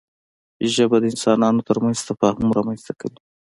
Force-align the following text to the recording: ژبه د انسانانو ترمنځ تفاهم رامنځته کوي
ژبه 0.73 0.97
د 0.99 1.03
انسانانو 1.11 1.65
ترمنځ 1.69 1.97
تفاهم 2.09 2.47
رامنځته 2.57 2.93
کوي 2.99 3.19